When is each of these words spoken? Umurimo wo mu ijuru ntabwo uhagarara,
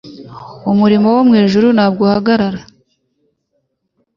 Umurimo 0.71 1.07
wo 1.15 1.21
mu 1.27 1.33
ijuru 1.43 1.67
ntabwo 1.75 2.01
uhagarara, 2.07 2.59